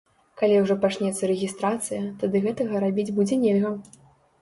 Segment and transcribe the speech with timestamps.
[0.41, 3.77] Калі ўжо пачнецца рэгістрацыя, тады гэтага рабіць будзе нельга.